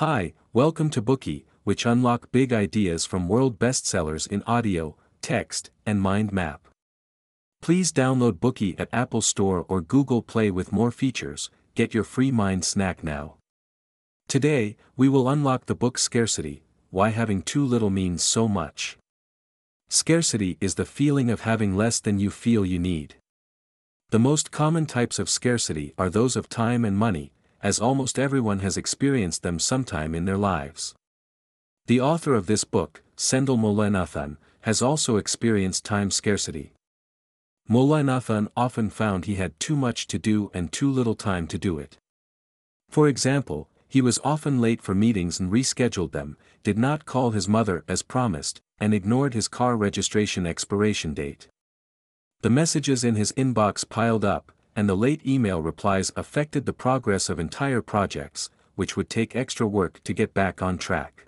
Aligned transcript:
Hi, 0.00 0.34
welcome 0.52 0.90
to 0.90 1.00
Bookey, 1.00 1.46
which 1.64 1.86
unlock 1.86 2.30
big 2.30 2.52
ideas 2.52 3.06
from 3.06 3.28
world 3.28 3.58
bestsellers 3.58 4.26
in 4.26 4.42
audio, 4.42 4.94
text, 5.22 5.70
and 5.86 6.02
mind 6.02 6.34
map. 6.34 6.68
Please 7.62 7.92
download 7.92 8.32
Bookey 8.32 8.78
at 8.78 8.90
Apple 8.92 9.22
Store 9.22 9.64
or 9.70 9.80
Google 9.80 10.20
Play 10.20 10.50
with 10.50 10.70
more 10.70 10.90
features. 10.90 11.48
Get 11.74 11.94
your 11.94 12.04
free 12.04 12.30
mind 12.30 12.62
snack 12.66 13.02
now. 13.02 13.36
Today, 14.28 14.76
we 14.98 15.08
will 15.08 15.30
unlock 15.30 15.64
the 15.64 15.74
book 15.74 15.96
Scarcity 15.96 16.62
Why 16.90 17.08
Having 17.08 17.44
Too 17.44 17.64
Little 17.64 17.88
Means 17.88 18.22
So 18.22 18.46
Much. 18.46 18.98
Scarcity 19.88 20.58
is 20.60 20.74
the 20.74 20.84
feeling 20.84 21.30
of 21.30 21.40
having 21.40 21.74
less 21.74 22.00
than 22.00 22.18
you 22.18 22.28
feel 22.28 22.66
you 22.66 22.78
need. 22.78 23.14
The 24.10 24.18
most 24.18 24.50
common 24.50 24.84
types 24.84 25.18
of 25.18 25.30
scarcity 25.30 25.94
are 25.96 26.10
those 26.10 26.36
of 26.36 26.50
time 26.50 26.84
and 26.84 26.98
money, 26.98 27.32
as 27.62 27.80
almost 27.80 28.18
everyone 28.18 28.60
has 28.60 28.76
experienced 28.76 29.42
them 29.42 29.58
sometime 29.58 30.14
in 30.14 30.24
their 30.24 30.36
lives. 30.36 30.94
The 31.86 32.00
author 32.00 32.34
of 32.34 32.46
this 32.46 32.64
book, 32.64 33.02
Sendhil 33.16 33.56
Mullainathan, 33.56 34.36
has 34.62 34.82
also 34.82 35.16
experienced 35.16 35.84
time 35.84 36.10
scarcity. 36.10 36.72
Mullainathan 37.68 38.48
often 38.56 38.90
found 38.90 39.24
he 39.24 39.36
had 39.36 39.58
too 39.58 39.76
much 39.76 40.06
to 40.08 40.18
do 40.18 40.50
and 40.54 40.72
too 40.72 40.90
little 40.90 41.14
time 41.14 41.46
to 41.48 41.58
do 41.58 41.78
it. 41.78 41.96
For 42.88 43.08
example, 43.08 43.68
he 43.88 44.00
was 44.00 44.18
often 44.24 44.60
late 44.60 44.82
for 44.82 44.94
meetings 44.94 45.40
and 45.40 45.50
rescheduled 45.50 46.12
them, 46.12 46.36
did 46.62 46.76
not 46.76 47.06
call 47.06 47.30
his 47.30 47.48
mother 47.48 47.84
as 47.88 48.02
promised, 48.02 48.60
and 48.78 48.92
ignored 48.92 49.34
his 49.34 49.48
car 49.48 49.76
registration 49.76 50.46
expiration 50.46 51.14
date. 51.14 51.48
The 52.42 52.50
messages 52.50 53.04
in 53.04 53.14
his 53.14 53.32
inbox 53.32 53.88
piled 53.88 54.24
up, 54.24 54.52
and 54.76 54.88
the 54.88 54.94
late 54.94 55.26
email 55.26 55.62
replies 55.62 56.12
affected 56.14 56.66
the 56.66 56.72
progress 56.72 57.30
of 57.30 57.40
entire 57.40 57.80
projects, 57.80 58.50
which 58.74 58.96
would 58.96 59.08
take 59.08 59.34
extra 59.34 59.66
work 59.66 60.02
to 60.04 60.12
get 60.12 60.34
back 60.34 60.60
on 60.60 60.76
track. 60.76 61.24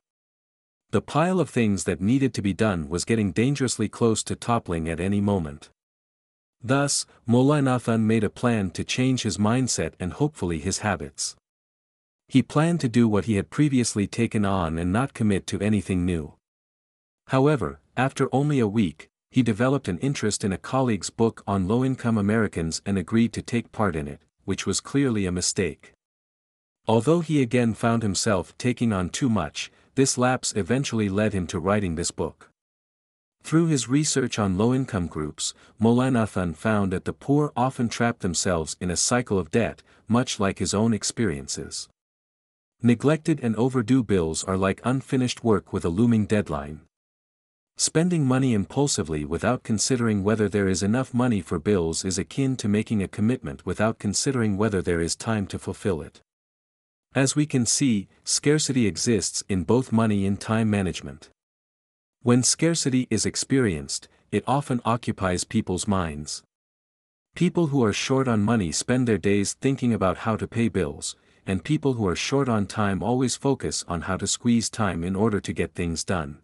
The 0.91 1.03
pile 1.03 1.41
of 1.41 1.51
things 1.51 1.85
that 1.85 2.01
needed 2.01 2.33
to 2.35 2.43
be 2.43 2.53
done 2.53 2.89
was 2.89 3.05
getting 3.07 3.33
dangerously 3.33 3.89
close 3.89 4.23
to 4.25 4.37
toppling 4.37 4.89
at 4.89 5.01
any 5.01 5.21
moment. 5.21 5.71
Thus, 6.63 7.07
Mullainathan 7.27 8.03
made 8.03 8.25
a 8.25 8.31
plan 8.31 8.71
to 8.73 8.85
change 8.85 9.23
his 9.23 9.39
mindset 9.39 9.93
and 9.99 10.13
hopefully 10.13 10.59
his 10.59 10.79
habits. 10.79 11.37
He 12.27 12.43
planned 12.43 12.81
to 12.81 12.89
do 12.89 13.09
what 13.09 13.25
he 13.25 13.37
had 13.37 13.49
previously 13.49 14.07
taken 14.07 14.45
on 14.45 14.79
and 14.79 14.93
not 14.93 15.15
commit 15.15 15.47
to 15.49 15.61
anything 15.61 16.05
new. 16.05 16.35
However, 17.29 17.81
after 17.97 18.29
only 18.33 18.59
a 18.59 18.69
week, 18.69 19.09
he 19.31 19.43
developed 19.43 19.89
an 19.89 19.99
interest 19.99 20.45
in 20.45 20.53
a 20.53 20.59
colleague's 20.59 21.11
book 21.11 21.43
on 21.47 21.69
low-income 21.69 22.17
Americans 22.17 22.81
and 22.87 22.97
agreed 22.97 23.33
to 23.33 23.43
take 23.43 23.73
part 23.73 23.95
in 23.95 24.09
it, 24.09 24.21
which 24.45 24.67
was 24.67 24.81
clearly 24.81 25.27
a 25.27 25.33
mistake. 25.33 25.93
Although 26.87 27.21
he 27.21 27.43
again 27.43 27.75
found 27.75 28.03
himself 28.03 28.57
taking 28.57 28.93
on 28.93 29.11
too 29.11 29.29
much, 29.29 29.71
this 29.95 30.17
lapse 30.17 30.55
eventually 30.57 31.09
led 31.09 31.35
him 31.35 31.47
to 31.49 31.59
writing 31.59 31.95
this 31.95 32.11
book. 32.11 32.49
Through 33.43 33.67
his 33.67 33.89
research 33.89 34.39
on 34.39 34.59
low-income 34.59 35.07
groups, 35.07 35.55
Mullainathan 35.81 36.57
found 36.57 36.93
that 36.93 37.05
the 37.05 37.13
poor 37.13 37.53
often 37.57 37.89
trap 37.89 38.21
themselves 38.21 38.77
in 38.81 38.91
a 38.91 38.97
cycle 38.97 39.39
of 39.39 39.51
debt, 39.51 39.83
much 40.09 40.41
like 40.41 40.59
his 40.59 40.73
own 40.73 40.95
experiences. 40.95 41.89
Neglected 42.83 43.41
and 43.43 43.57
overdue 43.57 44.03
bills 44.03 44.45
are 44.45 44.57
like 44.57 44.81
unfinished 44.85 45.45
work 45.45 45.73
with 45.73 45.85
a 45.85 45.89
looming 45.89 46.27
deadline. 46.27 46.81
Spending 47.81 48.27
money 48.27 48.55
impulsively 48.55 49.25
without 49.25 49.63
considering 49.63 50.25
whether 50.25 50.49
there 50.49 50.67
is 50.67 50.83
enough 50.83 51.15
money 51.15 51.41
for 51.41 51.61
bills 51.61 52.05
is 52.05 52.19
akin 52.19 52.57
to 52.57 52.67
making 52.67 53.05
a 53.05 53.07
commitment 53.07 53.65
without 53.65 54.01
considering 54.01 54.57
whether 54.57 54.83
there 54.83 55.01
is 55.01 55.15
time 55.15 55.47
to 55.47 55.61
fulfill 55.61 56.03
it. 56.03 56.21
As 57.15 57.37
we 57.37 57.47
can 57.47 57.65
see, 57.65 58.09
scarcity 58.25 58.89
exists 58.89 59.45
in 59.49 59.63
both 59.63 59.93
money 59.93 60.27
and 60.27 60.41
time 60.41 60.69
management. 60.69 61.31
When 62.23 62.43
scarcity 62.43 63.07
is 63.11 63.25
experienced, 63.25 64.09
it 64.33 64.43
often 64.49 64.81
occupies 64.85 65.45
people's 65.45 65.87
minds. 65.87 66.43
People 67.37 67.69
who 67.69 67.85
are 67.85 67.93
short 67.93 68.27
on 68.27 68.41
money 68.43 68.73
spend 68.73 69.07
their 69.07 69.19
days 69.19 69.53
thinking 69.53 69.95
about 69.95 70.19
how 70.19 70.35
to 70.35 70.49
pay 70.49 70.69
bills, 70.69 71.15
and 71.47 71.63
people 71.63 71.93
who 71.93 72.09
are 72.09 72.17
short 72.17 72.49
on 72.49 72.67
time 72.67 73.05
always 73.05 73.37
focus 73.37 73.85
on 73.87 74.01
how 74.03 74.17
to 74.17 74.27
squeeze 74.27 74.69
time 74.69 75.05
in 75.05 75.15
order 75.15 75.39
to 75.41 75.53
get 75.53 75.77
things 75.77 76.03
done. 76.03 76.41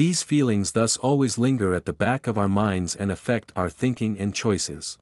These 0.00 0.22
feelings 0.22 0.72
thus 0.72 0.96
always 0.96 1.36
linger 1.36 1.74
at 1.74 1.84
the 1.84 1.92
back 1.92 2.26
of 2.26 2.38
our 2.38 2.48
minds 2.48 2.96
and 2.96 3.12
affect 3.12 3.52
our 3.54 3.68
thinking 3.68 4.18
and 4.18 4.34
choices. 4.34 4.96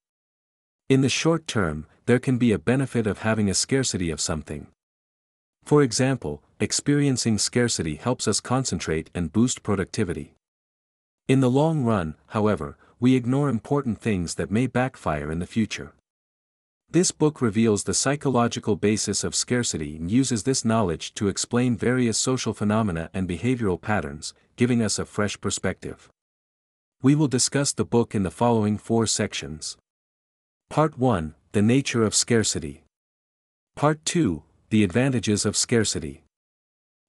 In 0.89 1.03
the 1.03 1.09
short 1.09 1.47
term, 1.47 1.87
there 2.07 2.19
can 2.19 2.37
be 2.37 2.51
a 2.51 2.59
benefit 2.59 3.07
of 3.07 3.19
having 3.19 3.49
a 3.49 3.55
scarcity 3.55 4.11
of 4.11 4.21
something. 4.21 4.67
For 5.63 5.85
example, 5.85 6.43
experiencing 6.59 7.39
scarcity 7.39 7.95
helps 7.95 8.27
us 8.27 8.41
concentrate 8.41 9.09
and 9.15 9.33
boost 9.33 9.63
productivity. 9.63 10.35
In 11.29 11.39
the 11.39 11.49
long 11.49 11.85
run, 11.85 12.17
however, 12.35 12.77
we 12.99 13.15
ignore 13.15 13.49
important 13.49 14.01
things 14.01 14.35
that 14.35 14.51
may 14.51 14.67
backfire 14.67 15.31
in 15.31 15.39
the 15.39 15.47
future. 15.47 15.93
This 16.91 17.13
book 17.13 17.41
reveals 17.41 17.85
the 17.85 17.95
psychological 17.95 18.75
basis 18.75 19.23
of 19.23 19.37
scarcity 19.37 19.95
and 19.95 20.11
uses 20.11 20.43
this 20.43 20.65
knowledge 20.65 21.15
to 21.15 21.29
explain 21.29 21.77
various 21.77 22.19
social 22.19 22.53
phenomena 22.53 23.11
and 23.15 23.29
behavioral 23.29 23.81
patterns, 23.81 24.35
giving 24.59 24.83
us 24.83 24.99
a 24.99 25.05
fresh 25.05 25.41
perspective. 25.41 26.09
We 27.01 27.15
will 27.15 27.29
discuss 27.29 27.73
the 27.73 27.85
book 27.85 28.13
in 28.13 28.25
the 28.25 28.31
following 28.33 28.77
four 28.77 29.07
sections. 29.07 29.77
Part 30.69 30.99
1 30.99 31.37
The 31.53 31.63
Nature 31.63 32.03
of 32.03 32.13
Scarcity. 32.13 32.83
Part 33.77 34.05
2 34.05 34.43
The 34.71 34.83
Advantages 34.83 35.47
of 35.47 35.57
Scarcity. 35.57 36.25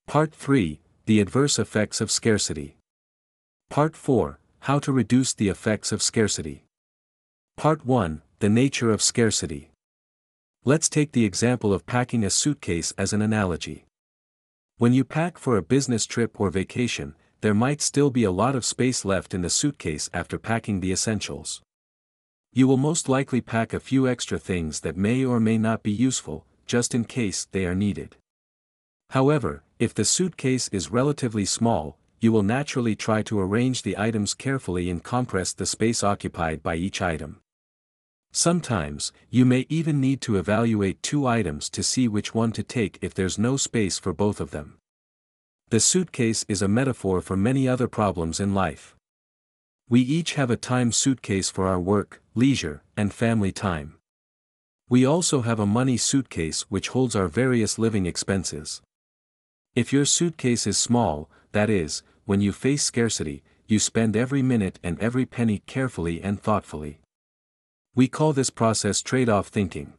Part 0.05 0.31
3 0.31 0.79
The 1.07 1.19
Adverse 1.19 1.57
Effects 1.57 1.99
of 2.01 2.11
Scarcity. 2.11 2.77
Part 3.71 3.95
4 3.95 4.39
How 4.59 4.77
to 4.77 4.91
Reduce 4.91 5.33
the 5.33 5.49
Effects 5.49 5.91
of 5.91 6.03
Scarcity. 6.03 6.65
Part 7.57 7.83
1 7.83 8.21
The 8.37 8.49
Nature 8.49 8.91
of 8.91 9.01
Scarcity. 9.01 9.71
Let's 10.65 10.87
take 10.87 11.13
the 11.13 11.25
example 11.25 11.73
of 11.73 11.87
packing 11.87 12.23
a 12.23 12.29
suitcase 12.29 12.93
as 12.95 13.11
an 13.11 13.23
analogy. 13.23 13.85
When 14.77 14.93
you 14.93 15.03
pack 15.03 15.39
for 15.39 15.57
a 15.57 15.63
business 15.63 16.05
trip 16.05 16.39
or 16.39 16.51
vacation, 16.51 17.15
there 17.41 17.53
might 17.53 17.81
still 17.81 18.09
be 18.09 18.23
a 18.23 18.31
lot 18.31 18.55
of 18.55 18.65
space 18.65 19.05
left 19.05 19.33
in 19.33 19.41
the 19.41 19.49
suitcase 19.49 20.09
after 20.13 20.37
packing 20.37 20.79
the 20.79 20.91
essentials. 20.91 21.61
You 22.51 22.67
will 22.67 22.77
most 22.77 23.07
likely 23.07 23.41
pack 23.41 23.73
a 23.73 23.79
few 23.79 24.07
extra 24.07 24.39
things 24.39 24.81
that 24.81 24.97
may 24.97 25.23
or 25.23 25.39
may 25.39 25.57
not 25.57 25.83
be 25.83 25.91
useful, 25.91 26.45
just 26.65 26.95
in 26.95 27.05
case 27.05 27.47
they 27.51 27.65
are 27.65 27.75
needed. 27.75 28.15
However, 29.11 29.63
if 29.77 29.93
the 29.93 30.05
suitcase 30.05 30.67
is 30.69 30.91
relatively 30.91 31.45
small, 31.45 31.97
you 32.19 32.31
will 32.31 32.43
naturally 32.43 32.95
try 32.95 33.21
to 33.23 33.39
arrange 33.39 33.83
the 33.83 33.97
items 33.97 34.33
carefully 34.33 34.89
and 34.89 35.03
compress 35.03 35.53
the 35.53 35.65
space 35.65 36.03
occupied 36.03 36.61
by 36.61 36.75
each 36.75 37.01
item. 37.01 37.39
Sometimes, 38.31 39.13
you 39.29 39.45
may 39.45 39.65
even 39.69 40.01
need 40.01 40.19
to 40.21 40.35
evaluate 40.35 41.01
two 41.01 41.25
items 41.25 41.69
to 41.69 41.81
see 41.81 42.07
which 42.07 42.35
one 42.35 42.51
to 42.51 42.61
take 42.61 42.99
if 43.01 43.13
there's 43.13 43.39
no 43.39 43.57
space 43.57 43.97
for 43.97 44.13
both 44.13 44.41
of 44.41 44.51
them. 44.51 44.78
The 45.71 45.79
suitcase 45.79 46.43
is 46.49 46.63
a 46.63 46.67
metaphor 46.67 47.21
for 47.21 47.37
many 47.37 47.67
other 47.67 47.87
problems 47.87 48.39
in 48.39 48.55
life. 48.55 48.95
We 49.87 50.01
each 50.01 50.33
have 50.33 50.49
a 50.49 50.57
time 50.57 50.91
suitcase 50.91 51.51
for 51.51 51.67
our 51.67 51.79
work, 51.79 52.23
leisure, 52.33 52.81
and 52.97 53.13
family 53.13 53.51
time. 53.51 53.93
We 54.89 55.05
also 55.05 55.41
have 55.41 55.59
a 55.59 55.67
money 55.67 55.95
suitcase 55.95 56.61
which 56.69 56.89
holds 56.89 57.15
our 57.15 57.27
various 57.27 57.77
living 57.77 58.07
expenses. 58.07 58.81
If 59.75 59.93
your 59.93 60.05
suitcase 60.05 60.65
is 60.65 60.79
small, 60.79 61.29
that 61.51 61.69
is, 61.69 62.01
when 62.25 62.41
you 62.41 62.51
face 62.51 62.81
scarcity, 62.81 63.43
you 63.67 63.77
spend 63.77 64.17
every 64.17 64.41
minute 64.41 64.79
and 64.83 64.99
every 64.99 65.27
penny 65.27 65.61
carefully 65.67 66.19
and 66.19 66.41
thoughtfully. 66.41 66.99
We 67.93 68.07
call 68.07 68.33
this 68.33 68.49
process 68.49 69.03
trade-off 69.03 69.49
thinking. 69.49 69.93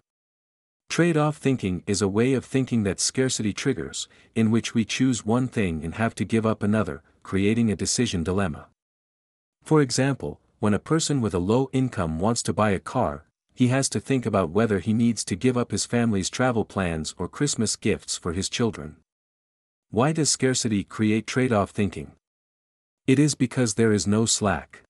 Trade-off 0.90 1.36
thinking 1.36 1.84
is 1.86 2.02
a 2.02 2.08
way 2.08 2.32
of 2.34 2.44
thinking 2.44 2.82
that 2.82 2.98
scarcity 2.98 3.52
triggers, 3.52 4.08
in 4.34 4.50
which 4.50 4.74
we 4.74 4.84
choose 4.84 5.24
one 5.24 5.46
thing 5.46 5.84
and 5.84 5.94
have 5.94 6.16
to 6.16 6.24
give 6.24 6.44
up 6.44 6.64
another, 6.64 7.04
creating 7.22 7.70
a 7.70 7.76
decision 7.76 8.24
dilemma. 8.24 8.66
For 9.62 9.80
example, 9.82 10.40
when 10.58 10.74
a 10.74 10.80
person 10.80 11.20
with 11.20 11.32
a 11.32 11.38
low 11.38 11.70
income 11.72 12.18
wants 12.18 12.42
to 12.42 12.52
buy 12.52 12.70
a 12.70 12.80
car, 12.80 13.24
he 13.54 13.68
has 13.68 13.88
to 13.90 14.00
think 14.00 14.26
about 14.26 14.50
whether 14.50 14.80
he 14.80 14.92
needs 14.92 15.24
to 15.26 15.36
give 15.36 15.56
up 15.56 15.70
his 15.70 15.86
family's 15.86 16.28
travel 16.28 16.64
plans 16.64 17.14
or 17.16 17.28
Christmas 17.28 17.76
gifts 17.76 18.18
for 18.18 18.32
his 18.32 18.48
children. 18.48 18.96
Why 19.92 20.10
does 20.10 20.28
scarcity 20.28 20.82
create 20.82 21.24
trade-off 21.24 21.70
thinking? 21.70 22.16
It 23.06 23.20
is 23.20 23.36
because 23.36 23.74
there 23.74 23.92
is 23.92 24.08
no 24.08 24.26
slack. 24.26 24.82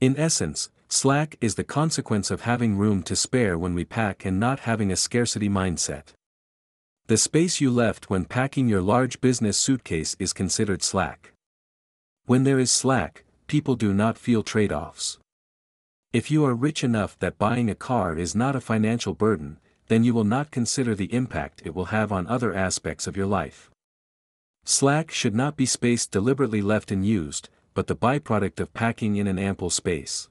In 0.00 0.16
essence, 0.18 0.70
Slack 0.88 1.36
is 1.40 1.54
the 1.54 1.64
consequence 1.64 2.30
of 2.30 2.42
having 2.42 2.76
room 2.76 3.02
to 3.04 3.16
spare 3.16 3.58
when 3.58 3.74
we 3.74 3.84
pack 3.84 4.24
and 4.24 4.38
not 4.38 4.60
having 4.60 4.92
a 4.92 4.96
scarcity 4.96 5.48
mindset. 5.48 6.12
The 7.06 7.16
space 7.16 7.60
you 7.60 7.70
left 7.70 8.08
when 8.08 8.24
packing 8.24 8.68
your 8.68 8.80
large 8.80 9.20
business 9.20 9.58
suitcase 9.58 10.16
is 10.18 10.32
considered 10.32 10.82
slack. 10.82 11.32
When 12.26 12.44
there 12.44 12.58
is 12.58 12.70
slack, 12.70 13.24
people 13.46 13.76
do 13.76 13.92
not 13.92 14.16
feel 14.16 14.42
trade 14.42 14.72
offs. 14.72 15.18
If 16.12 16.30
you 16.30 16.44
are 16.44 16.54
rich 16.54 16.84
enough 16.84 17.18
that 17.18 17.38
buying 17.38 17.68
a 17.68 17.74
car 17.74 18.16
is 18.16 18.34
not 18.34 18.56
a 18.56 18.60
financial 18.60 19.14
burden, 19.14 19.58
then 19.88 20.04
you 20.04 20.14
will 20.14 20.24
not 20.24 20.50
consider 20.50 20.94
the 20.94 21.12
impact 21.12 21.62
it 21.64 21.74
will 21.74 21.86
have 21.86 22.12
on 22.12 22.26
other 22.26 22.54
aspects 22.54 23.06
of 23.06 23.16
your 23.16 23.26
life. 23.26 23.70
Slack 24.64 25.10
should 25.10 25.34
not 25.34 25.56
be 25.56 25.66
spaced 25.66 26.10
deliberately 26.10 26.62
left 26.62 26.90
unused, 26.90 27.50
but 27.74 27.86
the 27.86 27.96
byproduct 27.96 28.60
of 28.60 28.72
packing 28.72 29.16
in 29.16 29.26
an 29.26 29.38
ample 29.38 29.68
space. 29.68 30.28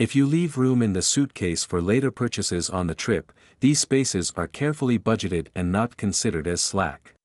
If 0.00 0.16
you 0.16 0.24
leave 0.24 0.56
room 0.56 0.80
in 0.80 0.94
the 0.94 1.02
suitcase 1.02 1.62
for 1.62 1.82
later 1.82 2.10
purchases 2.10 2.70
on 2.70 2.86
the 2.86 2.94
trip, 2.94 3.30
these 3.60 3.80
spaces 3.80 4.32
are 4.34 4.46
carefully 4.46 4.98
budgeted 4.98 5.48
and 5.54 5.70
not 5.70 5.98
considered 5.98 6.46
as 6.46 6.62
slack. 6.62 7.16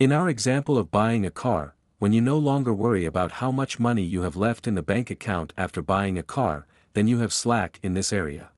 In 0.00 0.10
our 0.10 0.26
example 0.26 0.78
of 0.78 0.90
buying 0.90 1.26
a 1.26 1.30
car, 1.30 1.74
when 1.98 2.14
you 2.14 2.22
no 2.22 2.38
longer 2.38 2.72
worry 2.72 3.04
about 3.04 3.32
how 3.32 3.52
much 3.52 3.78
money 3.78 4.00
you 4.00 4.22
have 4.22 4.36
left 4.36 4.66
in 4.66 4.74
the 4.74 4.82
bank 4.82 5.10
account 5.10 5.52
after 5.58 5.82
buying 5.82 6.16
a 6.16 6.22
car, 6.22 6.66
then 6.94 7.08
you 7.08 7.18
have 7.18 7.30
slack 7.30 7.78
in 7.82 7.92
this 7.92 8.10
area. 8.10 8.52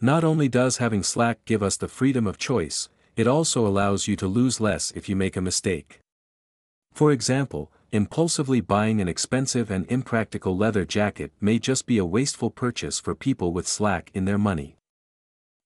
Not 0.00 0.22
only 0.22 0.46
does 0.46 0.76
having 0.76 1.02
slack 1.02 1.44
give 1.46 1.64
us 1.64 1.76
the 1.76 1.88
freedom 1.88 2.28
of 2.28 2.38
choice, 2.38 2.88
it 3.16 3.26
also 3.26 3.66
allows 3.66 4.06
you 4.06 4.14
to 4.14 4.28
lose 4.28 4.60
less 4.60 4.92
if 4.92 5.08
you 5.08 5.16
make 5.16 5.36
a 5.36 5.40
mistake. 5.40 5.98
For 6.92 7.10
example, 7.10 7.72
impulsively 7.92 8.60
buying 8.60 9.00
an 9.00 9.08
expensive 9.08 9.70
and 9.70 9.86
impractical 9.90 10.56
leather 10.56 10.84
jacket 10.84 11.32
may 11.40 11.58
just 11.58 11.86
be 11.86 11.98
a 11.98 12.04
wasteful 12.04 12.50
purchase 12.50 12.98
for 12.98 13.14
people 13.14 13.52
with 13.52 13.66
slack 13.66 14.10
in 14.14 14.24
their 14.24 14.38
money. 14.38 14.76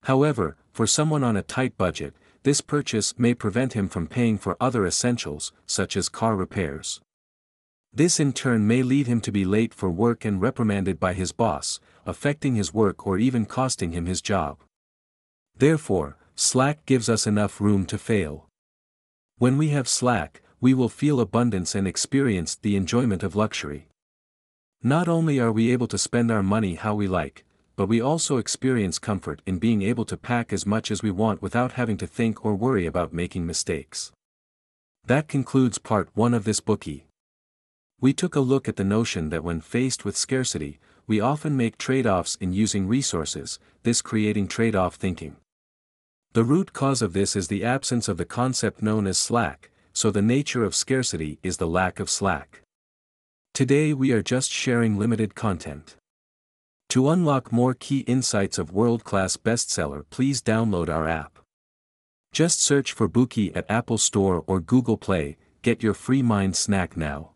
However, 0.04 0.56
for 0.72 0.86
someone 0.86 1.24
on 1.24 1.36
a 1.36 1.42
tight 1.42 1.76
budget, 1.76 2.14
this 2.42 2.60
purchase 2.60 3.18
may 3.18 3.34
prevent 3.34 3.74
him 3.74 3.88
from 3.88 4.06
paying 4.06 4.38
for 4.38 4.56
other 4.60 4.86
essentials, 4.86 5.52
such 5.66 5.96
as 5.96 6.08
car 6.08 6.36
repairs. 6.36 7.00
This 7.92 8.20
in 8.20 8.32
turn 8.32 8.66
may 8.66 8.82
lead 8.82 9.08
him 9.08 9.20
to 9.22 9.32
be 9.32 9.44
late 9.44 9.74
for 9.74 9.90
work 9.90 10.24
and 10.24 10.40
reprimanded 10.40 11.00
by 11.00 11.12
his 11.12 11.32
boss, 11.32 11.80
affecting 12.06 12.54
his 12.54 12.72
work 12.72 13.06
or 13.06 13.18
even 13.18 13.44
costing 13.44 13.92
him 13.92 14.06
his 14.06 14.22
job. 14.22 14.58
Therefore, 15.56 16.16
slack 16.36 16.86
gives 16.86 17.08
us 17.08 17.26
enough 17.26 17.60
room 17.60 17.84
to 17.86 17.98
fail. 17.98 18.46
When 19.38 19.58
we 19.58 19.70
have 19.70 19.88
slack, 19.88 20.40
we 20.60 20.74
will 20.74 20.88
feel 20.88 21.20
abundance 21.20 21.74
and 21.74 21.88
experience 21.88 22.54
the 22.54 22.76
enjoyment 22.76 23.22
of 23.22 23.34
luxury. 23.34 23.86
Not 24.82 25.08
only 25.08 25.38
are 25.40 25.52
we 25.52 25.72
able 25.72 25.86
to 25.88 25.98
spend 25.98 26.30
our 26.30 26.42
money 26.42 26.74
how 26.74 26.94
we 26.94 27.08
like, 27.08 27.44
but 27.76 27.86
we 27.86 28.00
also 28.00 28.36
experience 28.36 28.98
comfort 28.98 29.40
in 29.46 29.58
being 29.58 29.80
able 29.80 30.04
to 30.04 30.16
pack 30.16 30.52
as 30.52 30.66
much 30.66 30.90
as 30.90 31.02
we 31.02 31.10
want 31.10 31.40
without 31.40 31.72
having 31.72 31.96
to 31.96 32.06
think 32.06 32.44
or 32.44 32.54
worry 32.54 32.84
about 32.84 33.12
making 33.12 33.46
mistakes. 33.46 34.12
That 35.06 35.28
concludes 35.28 35.78
part 35.78 36.10
1 36.12 36.34
of 36.34 36.44
this 36.44 36.60
Bookey. 36.60 37.04
We 37.98 38.12
took 38.12 38.36
a 38.36 38.40
look 38.40 38.68
at 38.68 38.76
the 38.76 38.84
notion 38.84 39.30
that 39.30 39.44
when 39.44 39.62
faced 39.62 40.04
with 40.04 40.16
scarcity, 40.16 40.78
we 41.06 41.20
often 41.20 41.56
make 41.56 41.78
trade-offs 41.78 42.36
in 42.36 42.52
using 42.52 42.86
resources, 42.86 43.58
this 43.82 44.02
creating 44.02 44.48
trade-off 44.48 44.96
thinking. 44.96 45.36
The 46.34 46.44
root 46.44 46.74
cause 46.74 47.00
of 47.00 47.14
this 47.14 47.34
is 47.34 47.48
the 47.48 47.64
absence 47.64 48.08
of 48.08 48.18
the 48.18 48.24
concept 48.24 48.82
known 48.82 49.06
as 49.06 49.18
slack, 49.18 49.69
so 49.92 50.10
the 50.10 50.22
nature 50.22 50.64
of 50.64 50.74
scarcity 50.74 51.38
is 51.42 51.56
the 51.56 51.66
lack 51.66 52.00
of 52.00 52.10
slack. 52.10 52.62
Today 53.54 53.92
we 53.92 54.12
are 54.12 54.22
just 54.22 54.50
sharing 54.50 54.98
limited 54.98 55.34
content. 55.34 55.96
To 56.90 57.08
unlock 57.08 57.52
more 57.52 57.74
key 57.74 58.00
insights 58.00 58.58
of 58.58 58.72
world-class 58.72 59.36
bestseller 59.36 60.02
please 60.10 60.42
download 60.42 60.88
our 60.88 61.08
app. 61.08 61.38
Just 62.32 62.60
search 62.60 62.92
for 62.92 63.08
Bookey 63.08 63.54
at 63.56 63.64
Apple 63.68 63.98
Store 63.98 64.42
or 64.46 64.60
Google 64.60 64.96
Play, 64.96 65.36
get 65.62 65.82
your 65.82 65.94
free 65.94 66.22
mind 66.22 66.56
snack 66.56 66.96
now. 66.96 67.34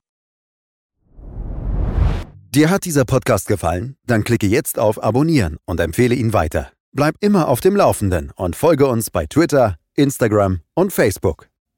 Dir 2.55 2.71
hat 2.71 2.85
dieser 2.85 3.05
Podcast 3.05 3.49
gefallen? 3.49 3.97
Dann 4.07 4.23
klicke 4.23 4.47
jetzt 4.47 4.79
auf 4.79 5.03
Abonnieren 5.03 5.57
und 5.67 5.81
empfehle 5.81 6.15
ihn 6.15 6.33
weiter. 6.33 6.71
Bleib 6.93 7.17
immer 7.19 7.49
auf 7.49 7.61
dem 7.61 7.75
Laufenden 7.75 8.31
und 8.37 8.55
folge 8.55 8.87
uns 8.87 9.11
bei 9.11 9.27
Twitter, 9.27 9.77
Instagram 9.97 10.61
und 10.75 10.93
Facebook. 10.93 11.49